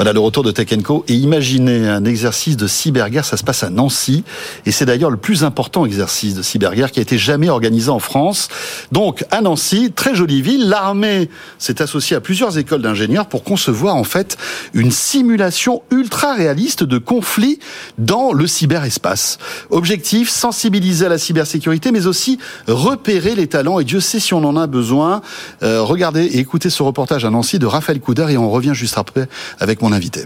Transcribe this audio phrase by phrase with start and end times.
[0.00, 1.04] Voilà le retour de Tech Co.
[1.08, 4.24] Et imaginez un exercice de cyberguerre, ça se passe à Nancy.
[4.64, 7.98] Et c'est d'ailleurs le plus important exercice de cyberguerre qui a été jamais organisé en
[7.98, 8.48] France.
[8.92, 11.28] Donc, à Nancy, très jolie ville, l'armée
[11.58, 14.38] s'est associée à plusieurs écoles d'ingénieurs pour concevoir, en fait,
[14.72, 17.58] une simulation ultra réaliste de conflits
[17.98, 19.36] dans le cyberespace.
[19.68, 23.80] Objectif, sensibiliser à la cybersécurité, mais aussi repérer les talents.
[23.80, 25.20] Et Dieu sait si on en a besoin.
[25.62, 28.96] Euh, regardez et écoutez ce reportage à Nancy de Raphaël Couder et on revient juste
[28.96, 30.24] après avec mon invité.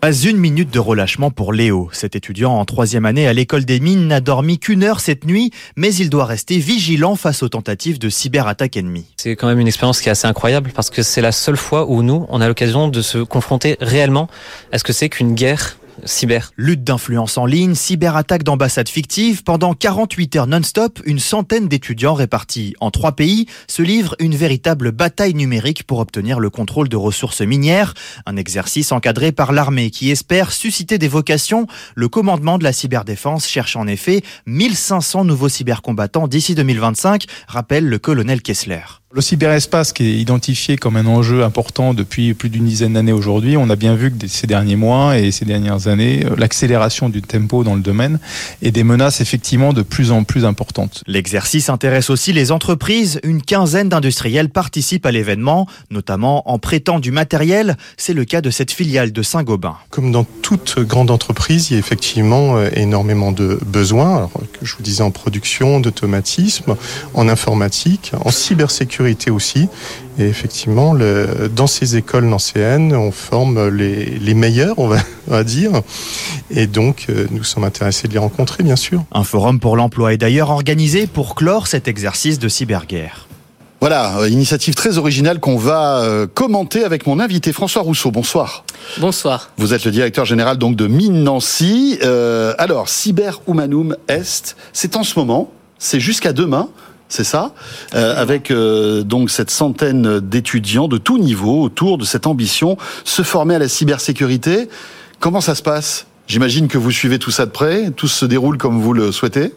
[0.00, 1.88] Pas une minute de relâchement pour Léo.
[1.92, 5.50] Cet étudiant en troisième année à l'école des mines n'a dormi qu'une heure cette nuit,
[5.74, 9.06] mais il doit rester vigilant face aux tentatives de cyberattaque ennemie.
[9.16, 11.90] C'est quand même une expérience qui est assez incroyable parce que c'est la seule fois
[11.90, 14.28] où nous, on a l'occasion de se confronter réellement
[14.70, 16.52] à ce que c'est qu'une guerre cyber.
[16.56, 22.74] Lutte d'influence en ligne, cyberattaque d'ambassades fictives, pendant 48 heures non-stop, une centaine d'étudiants répartis
[22.80, 27.40] en trois pays se livrent une véritable bataille numérique pour obtenir le contrôle de ressources
[27.40, 27.94] minières,
[28.26, 31.66] un exercice encadré par l'armée qui espère susciter des vocations.
[31.94, 37.98] Le commandement de la cyberdéfense cherche en effet 1500 nouveaux cybercombattants d'ici 2025, rappelle le
[37.98, 38.97] colonel Kessler.
[39.10, 43.56] Le cyberespace qui est identifié comme un enjeu important depuis plus d'une dizaine d'années aujourd'hui,
[43.56, 47.22] on a bien vu que ces derniers mois et ces dernières années, euh, l'accélération du
[47.22, 48.18] tempo dans le domaine
[48.60, 51.04] et des menaces effectivement de plus en plus importantes.
[51.06, 53.18] L'exercice intéresse aussi les entreprises.
[53.22, 57.78] Une quinzaine d'industriels participent à l'événement, notamment en prêtant du matériel.
[57.96, 59.76] C'est le cas de cette filiale de Saint-Gobain.
[59.88, 64.16] Comme dans toute grande entreprise, il y a effectivement euh, énormément de besoins.
[64.16, 66.76] Alors, je vous disais en production, d'automatisme,
[67.14, 68.97] en informatique, en cybersécurité
[69.30, 69.68] aussi.
[70.18, 74.98] Et effectivement, le, dans ces écoles nancéennes, on forme les, les meilleurs, on va,
[75.28, 75.70] on va, dire.
[76.50, 79.04] Et donc, euh, nous sommes intéressés de les rencontrer, bien sûr.
[79.12, 83.28] Un forum pour l'emploi est d'ailleurs organisé pour clore cet exercice de cyberguerre.
[83.80, 88.10] Voilà, euh, initiative très originale qu'on va euh, commenter avec mon invité François Rousseau.
[88.10, 88.64] Bonsoir.
[88.98, 89.50] Bonsoir.
[89.56, 91.96] Vous êtes le directeur général donc de Mine Nancy.
[92.02, 96.70] Euh, alors, Cyber Humanum Est, c'est en ce moment, c'est jusqu'à demain
[97.08, 97.52] c'est ça,
[97.94, 103.22] euh, avec euh, donc cette centaine d'étudiants de tout niveau autour de cette ambition, se
[103.22, 104.68] former à la cybersécurité.
[105.20, 106.06] Comment ça se passe?
[106.26, 109.54] J'imagine que vous suivez tout ça de près, tout se déroule comme vous le souhaitez.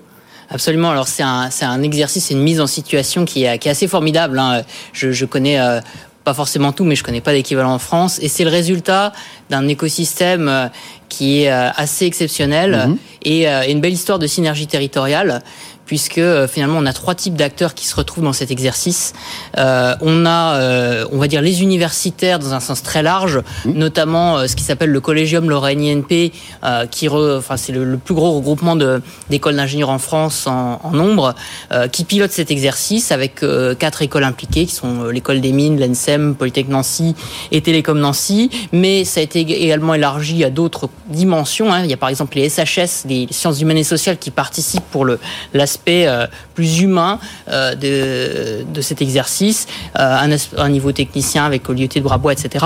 [0.50, 0.90] Absolument.
[0.91, 3.72] Alors c'est un, c'est un exercice, c'est une mise en situation qui est, qui est
[3.72, 4.40] assez formidable.
[4.40, 4.63] Hein.
[4.94, 5.79] Je, je connais euh,
[6.23, 8.19] pas forcément tout, mais je connais pas d'équivalent en France.
[8.22, 9.11] Et c'est le résultat
[9.51, 10.67] d'un écosystème euh,
[11.09, 12.97] qui est euh, assez exceptionnel Mhm.
[13.23, 15.41] et, euh, et une belle histoire de synergie territoriale
[15.85, 19.11] puisque finalement on a trois types d'acteurs qui se retrouvent dans cet exercice.
[19.57, 24.38] Euh, on a, euh, on va dire, les universitaires dans un sens très large, notamment
[24.38, 26.31] euh, ce qui s'appelle le Collégium Lorraine INP,
[26.63, 30.47] euh, qui, re- enfin c'est le, le plus gros regroupement de- d'écoles d'ingénieurs en France
[30.47, 31.35] en, en nombre,
[31.73, 35.78] euh, qui pilote cet exercice avec euh, quatre écoles impliquées, qui sont l'école des mines,
[35.78, 37.16] l'ENSEM, Polytech Nancy
[37.51, 38.50] et Télécom Nancy.
[38.72, 41.72] Mais ça a été également élargi à d'autres dimensions.
[41.72, 41.84] hein.
[41.84, 45.06] Il y a par exemple les SHS, les sciences humaines et sociales, qui participent pour
[45.53, 47.19] l'aspect euh, plus humain
[47.50, 49.68] euh, de, cet exercice,
[50.00, 52.66] euh, un, niveau technicien avec l'IET de Brabois, etc.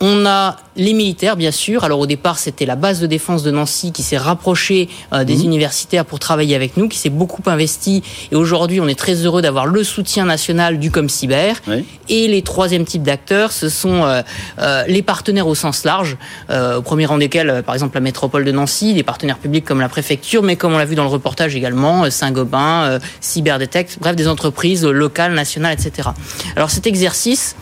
[0.00, 1.84] On a les militaires, bien sûr.
[1.84, 5.44] Alors au départ, c'était la base de défense de Nancy qui s'est rapprochée euh, des
[5.44, 8.02] universitaires pour travailler avec nous, qui s'est beaucoup investi.
[8.30, 11.54] Et aujourd'hui, on est très heureux d'avoir le soutien national du ComCyber.
[11.66, 11.84] Oui.
[12.10, 14.22] Et les troisième types d'acteurs, ce sont euh,
[14.58, 16.18] euh, les partenaires au sens large,
[16.50, 19.64] euh, au premier rang desquels, euh, par exemple, la métropole de Nancy, des partenaires publics
[19.64, 22.98] comme la préfecture, mais comme on l'a vu dans le reportage également, euh, Saint-Gobain, euh,
[23.20, 26.10] Cyberdetect, bref, des entreprises locales, nationales, etc.
[26.54, 27.56] Alors cet exercice,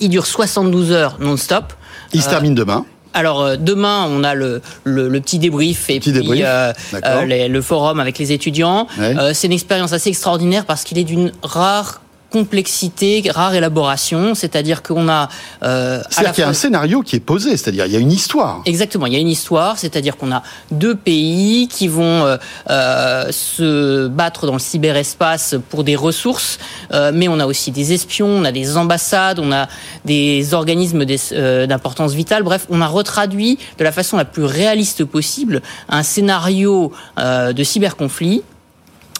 [0.00, 1.72] il dure 72 heures non-stop.
[2.12, 2.84] Il se Euh, termine demain.
[3.12, 6.72] alors euh, demain, on a le, le, le petit débrief et Petit puis débrief, euh,
[7.04, 8.86] euh, les- le forum avec les étudiants.
[8.98, 9.16] Ouais.
[9.18, 12.00] Euh, c'est une expérience assez extraordinaire parce qu'il est d'une rare
[12.34, 15.28] complexité, rare élaboration, c'est-à-dire qu'on a
[15.62, 18.10] euh, C'est-à-dire qu'il y a un scénario qui est posé, c'est-à-dire il y a une
[18.10, 18.60] histoire.
[18.66, 20.42] Exactement, il y a une histoire, c'est-à-dire qu'on a
[20.72, 22.36] deux pays qui vont euh,
[22.70, 26.58] euh, se battre dans le cyberespace pour des ressources,
[26.90, 29.68] mais on a aussi des espions, on a des ambassades, on a
[30.04, 32.42] des organismes d'importance vitale.
[32.42, 38.42] Bref, on a retraduit de la façon la plus réaliste possible un scénario de cyberconflit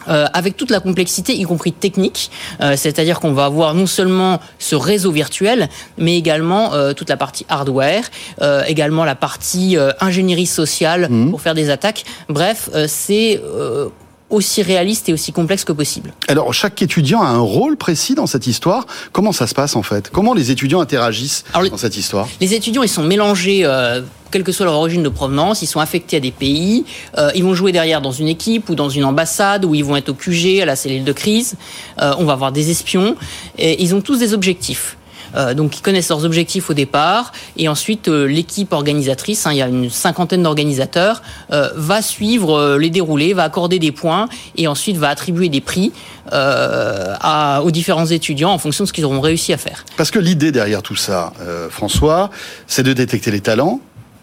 [0.09, 2.31] euh, avec toute la complexité, y compris technique.
[2.61, 5.69] Euh, C'est-à-dire qu'on va avoir non seulement ce réseau virtuel,
[5.99, 8.05] mais également euh, toute la partie hardware,
[8.43, 11.31] euh, également la partie euh, ingénierie sociale Mhm.
[11.31, 12.05] pour faire des attaques.
[12.29, 13.89] Bref, euh, c'est euh,
[14.31, 16.13] aussi réaliste et aussi complexe que possible.
[16.29, 18.87] Alors, chaque étudiant a un rôle précis dans cette histoire.
[19.13, 20.11] Comment ça se passe en fait?
[20.11, 22.29] Comment les étudiants interagissent Alors, dans cette histoire?
[22.41, 23.65] Les étudiants, ils sont mélangés.
[23.65, 24.01] Euh,
[24.31, 26.85] quelle que soit leur origine de provenance, ils sont affectés à des pays,
[27.19, 29.95] euh, ils vont jouer derrière dans une équipe ou dans une ambassade, ou ils vont
[29.95, 31.55] être au QG, à la cellule de crise,
[32.03, 33.15] euh, on va avoir des espions,
[33.59, 34.97] et ils ont tous des objectifs.
[35.35, 39.59] Euh, donc ils connaissent leurs objectifs au départ et ensuite euh, l'équipe organisatrice, hein, il
[39.59, 41.23] y a une cinquantaine d'organisateurs,
[41.53, 45.93] euh, va suivre les déroulés, va accorder des points et ensuite va attribuer des prix
[46.31, 49.85] à, aux différents étudiants en fonction de ce qu'ils auront réussi à faire.
[49.97, 51.33] Parce que l'idée derrière tout ça,
[51.71, 52.31] François,
[52.67, 53.81] c'est de détecter les talents,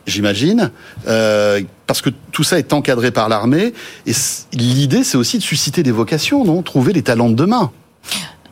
[0.08, 0.72] j'imagine,
[1.08, 3.74] euh, parce que tout ça est encadré par l'armée.
[4.06, 4.14] Et
[4.54, 6.62] l'idée, c'est aussi de susciter des vocations, non?
[6.62, 7.72] Trouver les talents de demain.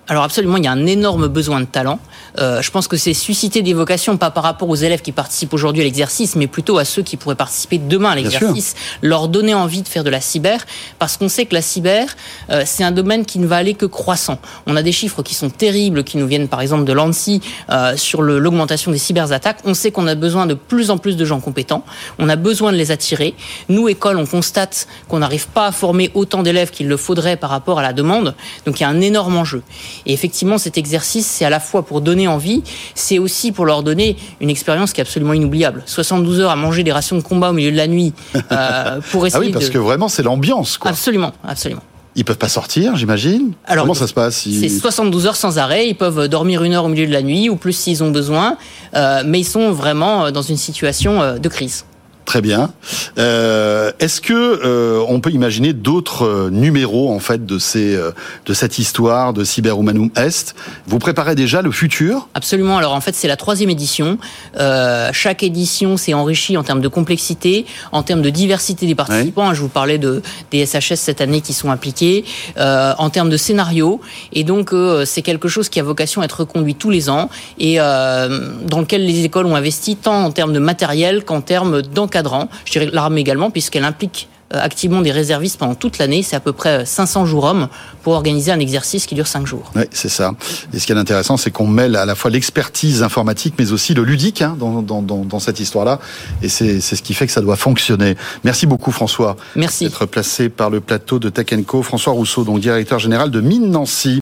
[0.07, 1.99] Alors absolument, il y a un énorme besoin de talent.
[2.39, 5.53] Euh, je pense que c'est susciter des vocations, pas par rapport aux élèves qui participent
[5.53, 9.53] aujourd'hui à l'exercice, mais plutôt à ceux qui pourraient participer demain à l'exercice, leur donner
[9.53, 10.65] envie de faire de la cyber,
[10.99, 12.15] parce qu'on sait que la cyber,
[12.49, 14.39] euh, c'est un domaine qui ne va aller que croissant.
[14.67, 17.97] On a des chiffres qui sont terribles, qui nous viennent par exemple de l'ANSI euh,
[17.97, 19.59] sur l'augmentation des cyberattaques.
[19.65, 21.83] On sait qu'on a besoin de plus en plus de gens compétents,
[22.19, 23.35] on a besoin de les attirer.
[23.67, 27.49] Nous, école, on constate qu'on n'arrive pas à former autant d'élèves qu'il le faudrait par
[27.49, 29.61] rapport à la demande, donc il y a un énorme enjeu.
[30.05, 32.63] Et effectivement, cet exercice, c'est à la fois pour donner envie,
[32.95, 35.83] c'est aussi pour leur donner une expérience qui est absolument inoubliable.
[35.85, 38.13] 72 heures à manger des rations de combat au milieu de la nuit
[38.51, 39.43] euh, pour essayer.
[39.43, 40.91] Ah oui, parce que vraiment, c'est l'ambiance, quoi.
[40.91, 41.83] Absolument, absolument.
[42.15, 43.53] Ils peuvent pas sortir, j'imagine.
[43.65, 45.87] Alors, Comment ça se passe C'est 72 heures sans arrêt.
[45.87, 48.57] Ils peuvent dormir une heure au milieu de la nuit ou plus s'ils ont besoin,
[48.95, 51.85] euh, mais ils sont vraiment dans une situation euh, de crise.
[52.29, 52.71] Très bien.
[53.17, 57.97] Euh, Est-ce que euh, on peut imaginer d'autres euh, numéros en fait de ces
[58.45, 60.53] de cette histoire de Cyberhumanum Est?
[60.85, 62.29] Vous préparez déjà le futur?
[62.35, 62.77] Absolument.
[62.77, 64.19] Alors en fait, c'est la troisième édition.
[64.59, 69.51] Euh, chaque édition s'est enrichie en termes de complexité, en termes de diversité des participants.
[69.55, 70.21] Je vous parlais de
[70.51, 72.25] des SHS cette année qui sont impliqués,
[72.59, 74.01] en termes de scénario.
[74.33, 74.71] Et donc
[75.05, 79.07] c'est quelque chose qui a vocation à être reconduit tous les ans et dans lequel
[79.07, 82.18] les écoles ont investi tant en termes de matériel qu'en termes d'encadrement
[82.65, 86.23] je dirais l'armée également, puisqu'elle implique euh, activement des réservistes pendant toute l'année.
[86.23, 87.67] C'est à peu près 500 jours hommes
[88.01, 89.71] pour organiser un exercice qui dure 5 jours.
[89.75, 90.33] Oui, c'est ça.
[90.73, 93.93] Et ce qui est intéressant, c'est qu'on mêle à la fois l'expertise informatique, mais aussi
[93.93, 95.99] le ludique hein, dans, dans, dans, cette histoire-là.
[96.41, 98.15] Et c'est ce qui fait que ça doit fonctionner.
[98.43, 99.37] Merci beaucoup, François.
[99.55, 99.83] Merci.
[99.83, 101.83] D'être placé par le plateau de Tech Co.
[101.83, 104.17] François Rousseau, donc directeur général de Mine Nancy.